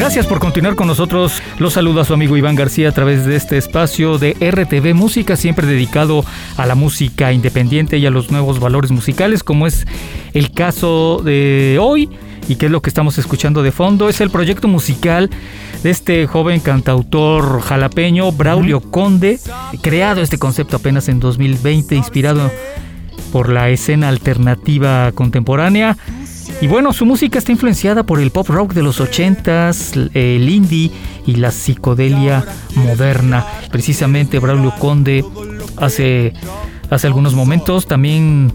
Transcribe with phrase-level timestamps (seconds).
[0.00, 1.42] Gracias por continuar con nosotros.
[1.58, 5.66] Los saluda su amigo Iván García a través de este espacio de RTV Música, siempre
[5.66, 6.24] dedicado
[6.56, 9.86] a la música independiente y a los nuevos valores musicales, como es
[10.32, 12.08] el caso de hoy
[12.48, 14.08] y que es lo que estamos escuchando de fondo.
[14.08, 15.28] Es el proyecto musical
[15.82, 19.38] de este joven cantautor jalapeño, Braulio Conde,
[19.82, 22.50] creado este concepto apenas en 2020, inspirado
[23.32, 25.98] por la escena alternativa contemporánea.
[26.62, 30.90] Y bueno, su música está influenciada por el pop rock de los 80s, el indie
[31.26, 32.44] y la psicodelia
[32.74, 33.46] moderna.
[33.70, 35.24] Precisamente Braulio Conde
[35.78, 36.34] hace,
[36.90, 38.52] hace algunos momentos también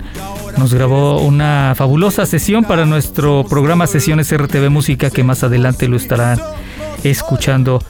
[0.57, 5.97] nos grabó una fabulosa sesión para nuestro programa Sesiones RTV Música que más adelante lo
[5.97, 6.39] estarán
[7.03, 7.81] escuchando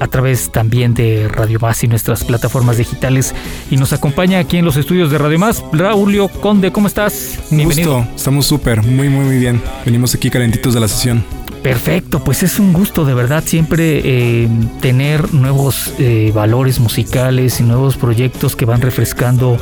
[0.00, 3.34] a través también de Radio Más y nuestras plataformas digitales.
[3.70, 7.38] Y nos acompaña aquí en los estudios de Radio Más, Raulio Conde, ¿cómo estás?
[7.50, 9.60] Un gusto, estamos súper, muy, muy, muy bien.
[9.84, 11.24] Venimos aquí calentitos de la sesión.
[11.62, 14.48] Perfecto, pues es un gusto de verdad siempre eh,
[14.80, 19.56] tener nuevos eh, valores musicales y nuevos proyectos que van refrescando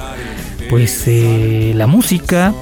[0.68, 2.52] pues eh, la música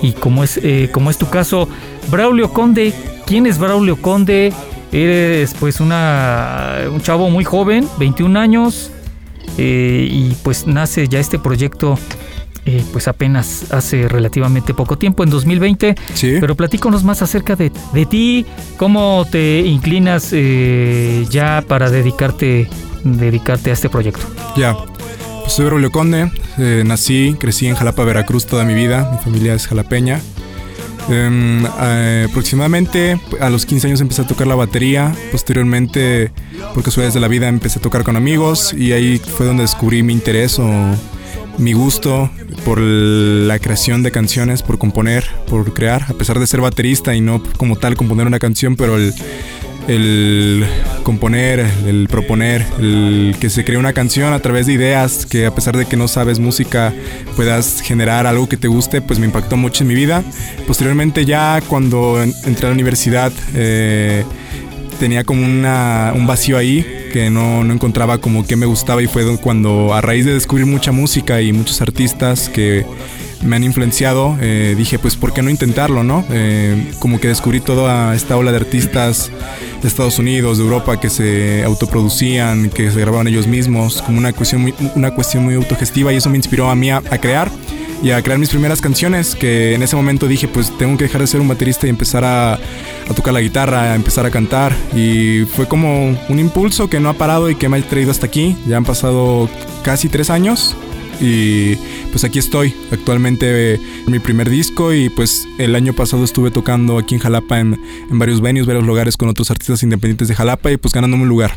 [0.00, 0.58] y como es
[0.90, 1.68] como es tu caso
[2.10, 2.94] Braulio Conde
[3.26, 4.54] quién es Braulio Conde
[4.92, 8.90] Eres pues una, un chavo muy joven, 21 años,
[9.58, 11.98] eh, y pues nace ya este proyecto
[12.64, 15.94] eh, pues apenas hace relativamente poco tiempo, en 2020.
[16.14, 16.36] Sí.
[16.40, 22.68] Pero platícanos más acerca de, de ti, cómo te inclinas eh, ya para dedicarte,
[23.02, 24.22] dedicarte a este proyecto.
[24.56, 24.76] Ya,
[25.40, 26.30] pues soy Braulio Conde,
[26.84, 30.20] nací, crecí en Jalapa, Veracruz toda mi vida, mi familia es jalapeña.
[31.08, 35.14] Um, aproximadamente a los 15 años empecé a tocar la batería.
[35.30, 36.30] Posteriormente,
[36.74, 40.02] por casualidades de la vida, empecé a tocar con amigos y ahí fue donde descubrí
[40.02, 40.70] mi interés o
[41.58, 42.30] mi gusto
[42.64, 47.20] por la creación de canciones, por componer, por crear, a pesar de ser baterista y
[47.20, 49.12] no como tal componer una canción, pero el,
[49.88, 50.64] el
[51.02, 55.54] componer, el proponer, el que se cree una canción a través de ideas, que a
[55.54, 56.92] pesar de que no sabes música
[57.36, 60.22] puedas generar algo que te guste, pues me impactó mucho en mi vida.
[60.66, 64.24] Posteriormente ya cuando entré a la universidad eh,
[64.98, 69.06] tenía como una, un vacío ahí que no, no encontraba como que me gustaba y
[69.06, 72.86] fue cuando a raíz de descubrir mucha música y muchos artistas que
[73.44, 76.24] me han influenciado, eh, dije, pues, ¿por qué no intentarlo, no?
[76.30, 79.30] Eh, como que descubrí toda esta ola de artistas
[79.82, 84.32] de Estados Unidos, de Europa, que se autoproducían, que se grababan ellos mismos, como una
[84.32, 87.50] cuestión muy, una cuestión muy autogestiva y eso me inspiró a mí a, crear
[88.02, 91.20] y a crear mis primeras canciones, que en ese momento dije, pues, tengo que dejar
[91.20, 94.74] de ser un baterista y empezar a, a tocar la guitarra, a empezar a cantar
[94.94, 98.26] y fue como un impulso que no ha parado y que me ha traído hasta
[98.26, 98.56] aquí.
[98.66, 99.48] Ya han pasado
[99.82, 100.76] casi tres años
[101.22, 101.76] y
[102.10, 103.78] pues aquí estoy actualmente
[104.08, 107.78] mi primer disco y pues el año pasado estuve tocando aquí en Jalapa en,
[108.10, 111.52] varios venues, varios lugares con otros artistas independientes de Jalapa y pues ganándome un lugar.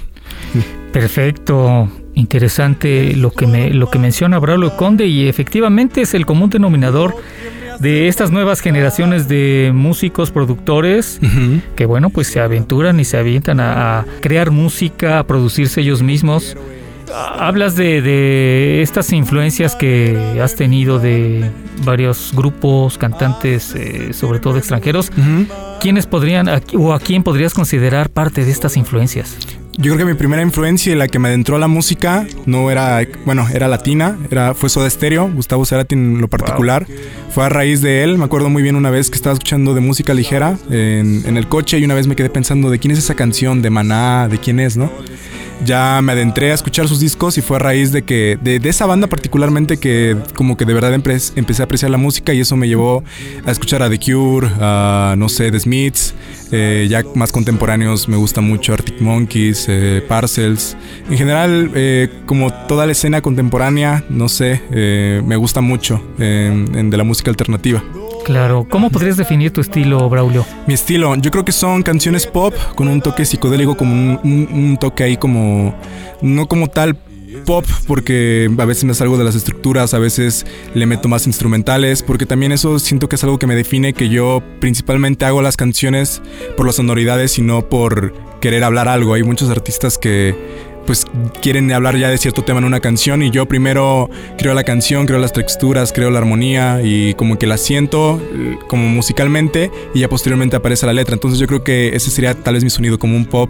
[0.93, 6.51] Perfecto, interesante lo que me lo que menciona Braulio Conde y efectivamente es el común
[6.51, 7.15] denominador
[7.79, 11.19] de estas nuevas generaciones de músicos, productores,
[11.75, 16.56] que bueno, pues se aventuran y se avientan a, crear música, a producirse ellos mismos
[17.15, 21.50] hablas de, estas influencias que has tenido de
[21.83, 25.12] varios grupos, cantantes, eh, sobre todo extranjeros.
[25.79, 26.47] ¿Quiénes podrían
[26.77, 29.38] o a quién podrías considerar parte de estas influencias?
[29.77, 32.71] Yo creo que mi primera influencia y la que me adentró a la música no
[32.71, 36.88] era, bueno, era latina, era, fue Soda Stereo, Gustavo Cerati en lo particular.
[37.29, 39.81] Fue a raíz de él, me acuerdo muy bien una vez que estaba escuchando de
[39.81, 43.00] música ligera en, en, el coche y una vez me quedé pensando de quién es
[43.00, 44.89] esa canción, de Maná, de quién es, ¿no?
[45.63, 48.86] Ya me adentré a escuchar sus discos y fue a raíz de que, de, esa
[48.86, 52.68] banda particularmente que como que de verdad empecé a apreciar la música y eso me
[52.68, 53.04] llevó
[53.46, 56.13] a escuchar a The Cure, a no sé, The Smiths,
[56.52, 60.78] eh, ya más contemporáneos me gusta mucho Arctic Monkeys, eh, Parcels.
[61.10, 67.04] En general, eh, como toda la escena contemporánea, no sé, me gusta mucho de la
[67.04, 67.84] música alternativa.
[68.25, 70.48] Claro, ¿cómo podrías definir tu estilo, Braulio?
[70.66, 75.04] Mi estilo, yo creo que son canciones pop con un toque psicodélico, como un, toque
[75.04, 75.75] ahí como,
[76.24, 76.98] no como tal
[77.45, 80.44] pop porque a veces me salgo de las estructuras, a veces
[80.74, 84.10] le meto más instrumentales, porque también eso siento que es algo que me define, que
[84.10, 86.24] yo principalmente hago las canciones
[86.57, 88.12] por las sonoridades y no por
[88.42, 89.13] querer hablar algo.
[89.13, 90.36] Hay muchos artistas que
[90.85, 91.05] pues
[91.41, 95.05] quieren hablar ya de cierto tema en una canción y yo primero creo la canción,
[95.05, 99.99] creo las texturas, creo la armonía y como que la siento eh, como musicalmente y
[99.99, 101.13] ya posteriormente aparece la letra.
[101.13, 103.49] Entonces yo creo que ese sería tal vez mi sonido como un pop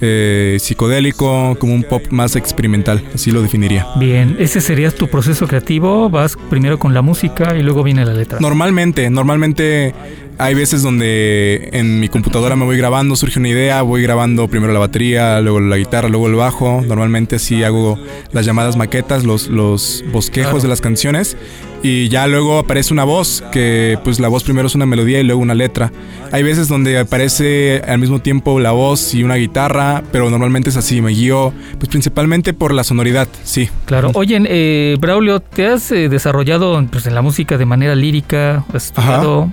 [0.00, 3.86] eh, psicodélico, como un pop más experimental, así lo definiría.
[3.98, 8.12] Bien, ese sería tu proceso creativo, vas primero con la música y luego viene la
[8.12, 8.38] letra.
[8.40, 9.94] Normalmente, normalmente
[10.38, 14.72] hay veces donde en mi computadora me voy grabando, surge una idea, voy grabando primero
[14.72, 16.82] la batería, luego la guitarra, luego el bajo.
[16.86, 17.98] Normalmente así hago
[18.32, 21.36] las llamadas maquetas, los, los bosquejos de las canciones.
[21.84, 25.24] Y ya luego aparece una voz, que pues la voz primero es una melodía y
[25.24, 25.90] luego una letra.
[26.30, 30.76] Hay veces donde aparece al mismo tiempo la voz y una guitarra, pero normalmente es
[30.76, 33.68] así, me guío pues principalmente por la sonoridad, sí.
[33.84, 34.12] Claro.
[34.14, 38.64] Oye, eh, Braulio, ¿te has eh, desarrollado pues, en la música de manera lírica?
[38.72, 39.50] ¿Has estudiado?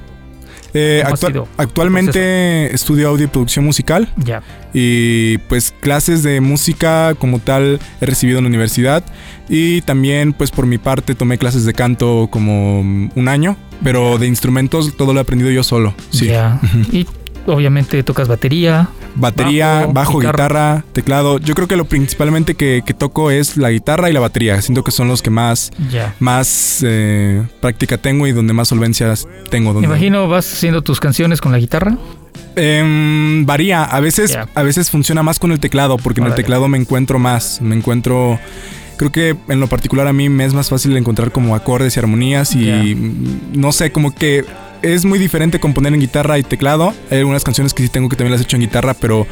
[0.74, 1.04] Eh,
[1.58, 4.12] actualmente estudio audio y producción musical.
[4.18, 4.42] Ya.
[4.74, 9.04] Y pues clases de música como tal he recibido en la universidad.
[9.48, 13.58] Y también pues por mi parte tomé clases de canto como un año.
[13.84, 15.94] Pero de instrumentos todo lo he aprendido yo solo.
[16.10, 16.28] Sí.
[16.28, 16.60] Ya.
[16.92, 17.08] y
[17.48, 18.90] obviamente tocas batería.
[19.20, 20.84] Batería, bajo, guitarra.
[20.94, 21.40] teclado.
[21.40, 24.62] Yo creo que lo principalmente que, toco es la guitarra y la batería.
[24.62, 25.72] Siento que son los que más,
[26.20, 29.74] más eh, práctica tengo y donde más solvencias tengo.
[29.74, 31.98] Me imagino, ¿vas haciendo tus canciones con la guitarra?
[32.56, 33.84] Em, varía.
[33.84, 37.20] A veces, a veces funciona más con el teclado, porque en el teclado me encuentro
[37.20, 37.62] más.
[37.62, 38.40] Me encuentro
[38.98, 42.00] creo que en lo particular a mí me es más fácil encontrar como acordes y
[42.00, 42.96] armonías y
[43.54, 44.44] no sé, como que
[44.82, 46.94] es muy diferente componer en guitarra y teclado.
[47.12, 49.28] Hay algunas canciones que sí tengo que también las he hecho en guitarra, pero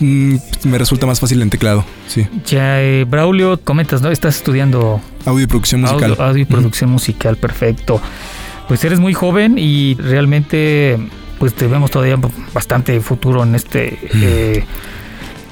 [0.00, 1.84] mm, me resulta más fácil en teclado.
[2.08, 2.26] Sí.
[2.46, 4.10] Ya, eh, Braulio, comentas, ¿no?
[4.10, 6.16] Estás estudiando audio y producción musical.
[6.18, 8.00] Audio, y producción musical, perfecto.
[8.68, 10.98] Pues eres muy joven y realmente
[11.38, 12.16] pues te vemos todavía
[12.54, 14.64] bastante futuro en este eh,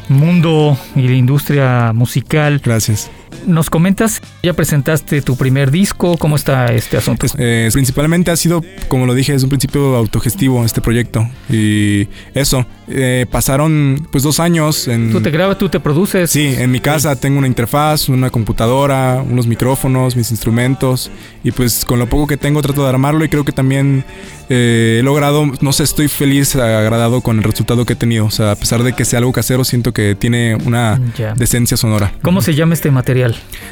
[0.09, 2.61] mundo y la industria musical.
[2.65, 3.11] Gracias.
[3.47, 7.27] Nos comentas, ya presentaste tu primer disco, ¿cómo está este asunto?
[7.39, 11.29] Eh, principalmente ha sido, como lo dije, es un principio autogestivo este proyecto.
[11.49, 15.13] Y eso, eh, pasaron pues dos años en...
[15.13, 16.31] Tú te grabas, tú te produces.
[16.31, 21.11] Sí, en mi casa tengo una interfaz, una computadora, unos micrófonos, mis instrumentos.
[21.43, 24.05] Y pues con lo poco que tengo trato de armarlo y creo que también
[24.49, 28.27] eh, he logrado, no sé, estoy feliz, agradado con el resultado que he tenido.
[28.27, 31.01] O sea, a pesar de que sea algo casero, siento que tiene una
[31.37, 32.13] decencia sonora.
[32.23, 33.20] ¿Cómo se llama este material?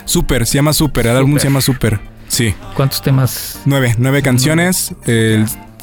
[0.05, 2.01] Super, se llama Super, el álbum se llama Super.
[2.29, 2.55] Sí.
[2.75, 3.61] ¿Cuántos temas?
[3.65, 4.95] Nueve, nueve canciones.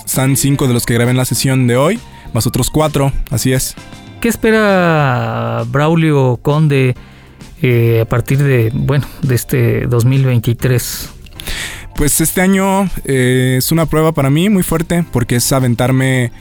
[0.06, 2.00] están cinco de los que grabé en la sesión de hoy,
[2.34, 3.76] más otros cuatro, así es.
[4.22, 6.96] ¿Qué espera Braulio Conde
[7.62, 11.10] eh, a partir de, bueno, de este 2023?
[11.96, 16.32] Pues este año eh, es una prueba para mí muy fuerte porque es aventarme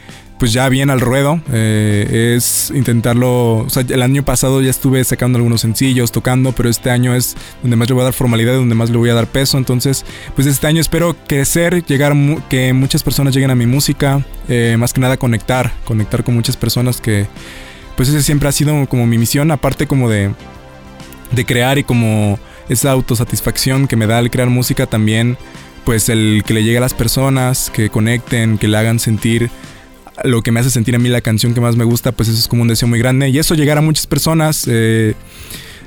[0.45, 1.41] pues ya bien al ruedo.
[1.55, 3.61] Eh, es intentarlo.
[3.61, 7.35] O sea, el año pasado ya estuve sacando algunos sencillos, tocando, pero este año es
[7.63, 9.57] donde más le voy a dar formalidad, donde más le voy a dar peso.
[9.57, 12.13] Entonces, pues este año espero crecer, llegar,
[12.51, 16.59] que muchas personas lleguen a mi música, eh, más que nada conectar, conectar con muchas
[16.59, 17.27] personas que,
[17.97, 20.31] pues ese siempre ha sido como mi misión, aparte como de,
[21.33, 25.39] de crear y como esa autosatisfacción que me da al crear música también,
[25.87, 29.51] pues el que le llegue a las personas, que conecten, que le hagan sentir
[30.23, 32.39] lo que me hace sentir a mí la canción que más me gusta, pues eso
[32.39, 33.29] es como un deseo muy grande.
[33.29, 35.15] Y eso llegar a muchas personas, eh,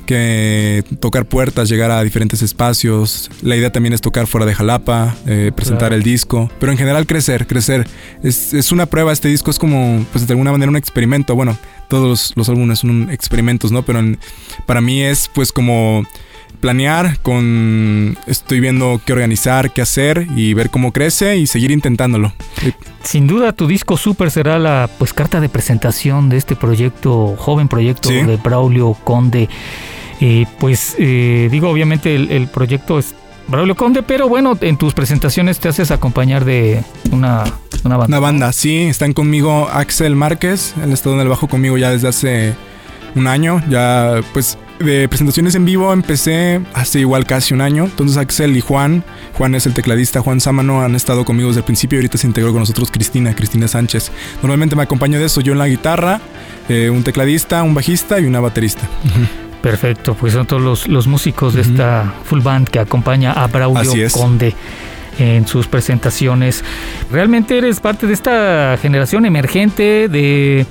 [0.06, 3.30] que tocar puertas, llegar a diferentes espacios.
[3.42, 7.06] La idea también es tocar fuera de Jalapa, eh, presentar el disco, pero en general
[7.06, 7.88] crecer, crecer.
[8.24, 11.36] Es, una prueba, este disco es como, pues de alguna manera un experimento.
[11.36, 11.58] Bueno,
[11.90, 13.84] todos los, álbumes son experimentos, ¿no?
[13.84, 14.02] Pero
[14.66, 16.04] para mí es pues como
[16.60, 22.34] planear, con estoy viendo qué organizar, qué hacer y ver cómo crece y seguir intentándolo.
[23.04, 27.68] Sin duda tu disco Super será la pues carta de presentación de este proyecto, joven
[27.68, 29.50] proyecto de Braulio Conde.
[30.20, 33.14] Eh, pues eh, digo, obviamente el, proyecto es
[33.48, 37.44] Braulio Conde, pero bueno, en tus presentaciones te haces acompañar de una,
[37.84, 38.18] una banda.
[38.18, 41.92] Una banda, sí, están conmigo Axel Márquez, él ha estado en el bajo conmigo ya
[41.92, 42.56] desde hace
[43.16, 47.86] un año, ya pues de presentaciones en vivo empecé hace igual casi un año.
[47.86, 49.04] Entonces Axel y Juan,
[49.34, 52.28] Juan es el tecladista, Juan Sámano han estado conmigo desde el principio y ahorita se
[52.28, 54.12] integró con nosotros Cristina, Cristina Sánchez.
[54.42, 56.22] Normalmente me acompaña de eso, yo en la guitarra,
[56.70, 58.88] eh, un tecladista, un bajista y una baterista.
[59.62, 64.10] Perfecto, pues son todos los, los músicos de esta full band que acompaña a Braulio
[64.12, 64.54] Conde
[65.20, 66.64] en sus presentaciones.
[67.12, 70.66] Realmente eres parte de esta generación emergente de,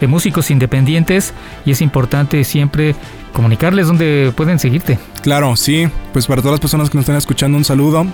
[0.00, 1.34] de músicos independientes
[1.66, 2.94] y es importante siempre
[3.32, 4.98] comunicarles dónde pueden seguirte.
[5.22, 5.88] Claro, sí.
[6.12, 8.06] Pues para todas las personas que nos están escuchando, un saludo.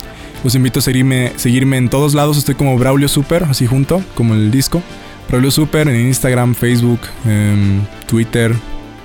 [0.43, 2.37] Los invito a seguirme, seguirme en todos lados.
[2.37, 4.83] Estoy como Braulio Super, así junto, como el disco.
[5.29, 8.55] Braulio Super en Instagram, Facebook, em, Twitter,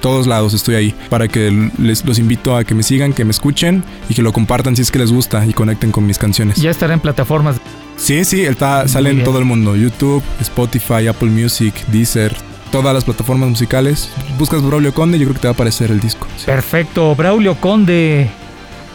[0.02, 3.32] todos lados estoy ahí para que les los invito a que me sigan, que me
[3.32, 6.58] escuchen y que lo compartan si es que les gusta y conecten con mis canciones.
[6.58, 7.58] Ya estará en plataformas.
[7.98, 12.34] Sí, sí, está, sale en todo el mundo, YouTube, Spotify, Apple Music, Deezer,
[12.72, 14.10] todas las plataformas musicales.
[14.38, 16.28] Buscas Braulio Conde, yo creo que te va a aparecer el disco.
[16.46, 18.30] Perfecto, Braulio Conde,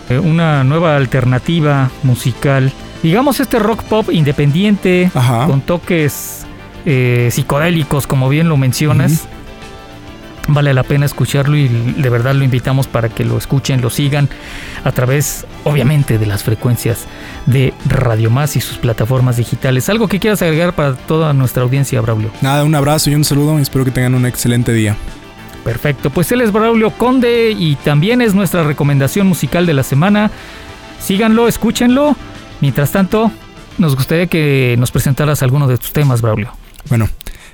[0.09, 2.73] eh, una nueva alternativa musical.
[3.03, 5.11] Digamos este rock pop independiente,
[5.47, 6.47] con toques
[6.87, 9.29] eh, psicodélicos, como bien lo mencionas.
[10.47, 14.29] Vale la pena escucharlo y de verdad lo invitamos para que lo escuchen, lo sigan
[14.85, 17.07] a través, obviamente, de las frecuencias
[17.47, 19.89] de Radio Más y sus plataformas digitales.
[19.89, 22.31] ¿Algo que quieras agregar para toda nuestra audiencia, Braulio?
[22.43, 23.59] Nada, un abrazo y un saludo.
[23.59, 24.97] Espero que tengan un excelente día.
[25.65, 30.31] Perfecto, pues él es Braulio Conde y también es nuestra recomendación musical de la semana.
[31.01, 32.17] Síganlo, escúchenlo.
[32.61, 33.33] Mientras tanto,
[33.79, 36.53] nos gustaría que nos presentaras alguno de tus temas, Braulio.
[36.91, 37.09] Bueno,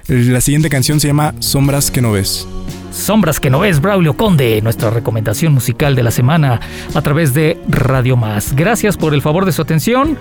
[0.09, 2.49] la siguiente canción se llama Sombras que no ves.
[2.91, 6.61] Sombras que no ves, Braulio Conde, nuestra recomendación musical de la semana
[6.95, 8.55] a través de Radio Más.
[8.55, 10.19] Gracias por el favor de su atención.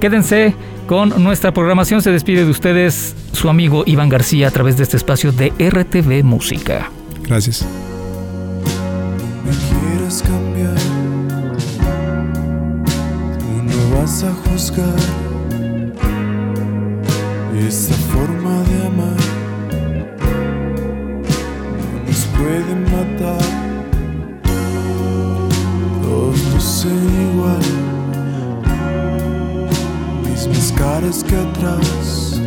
[0.00, 0.54] Quédense
[0.86, 2.02] con nuestra programación.
[2.02, 6.24] Se despide de ustedes su amigo Iván García a través de este espacio de RTV
[6.24, 6.90] Música.
[7.22, 7.64] Gracias.
[9.44, 10.76] Me quieres cambiar,
[13.38, 14.94] tú no vas a juzgar
[17.66, 19.43] esa forma de amar.
[22.44, 23.40] Pueden matar.
[26.02, 27.66] Todos lucen igual,
[30.22, 32.40] mismas caras que atrás.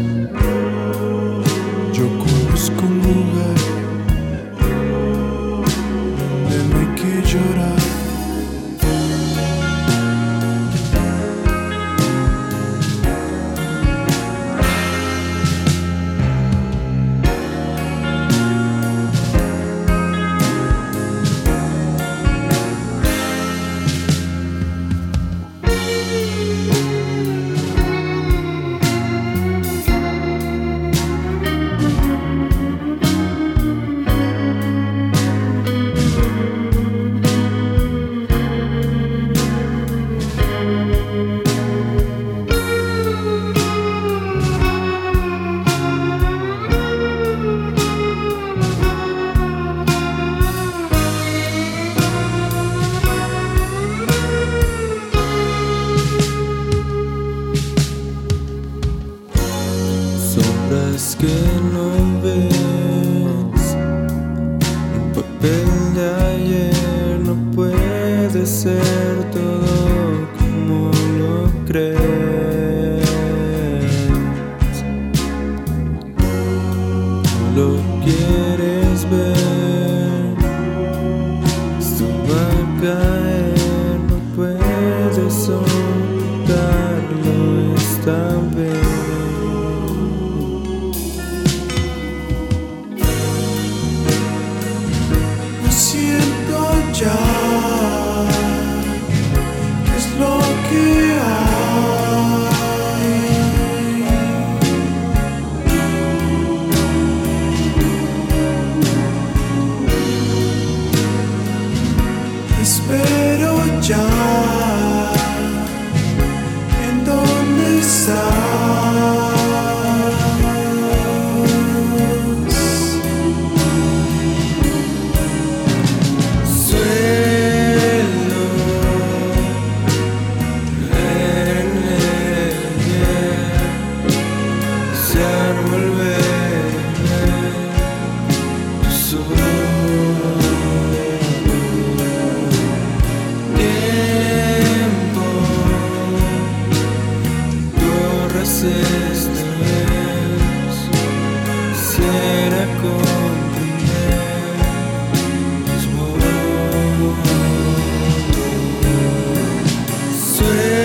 [160.38, 160.77] suerte.